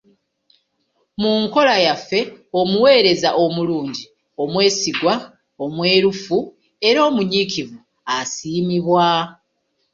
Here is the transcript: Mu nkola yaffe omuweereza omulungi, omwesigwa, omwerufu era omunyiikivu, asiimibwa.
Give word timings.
Mu 1.21 1.31
nkola 1.43 1.75
yaffe 1.85 2.19
omuweereza 2.59 3.29
omulungi, 3.43 4.03
omwesigwa, 4.41 5.13
omwerufu 5.63 6.37
era 6.87 6.99
omunyiikivu, 7.09 7.77
asiimibwa. 8.15 9.05